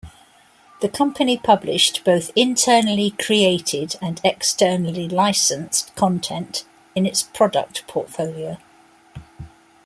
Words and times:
The 0.79 0.89
company 0.89 1.37
published 1.37 2.03
both 2.03 2.31
internally 2.35 3.11
created 3.11 3.97
and 4.01 4.19
externally 4.23 5.07
licensed 5.07 5.95
content 5.95 6.65
in 6.95 7.05
its 7.05 7.21
product 7.21 7.85
portfolio. 7.85 8.57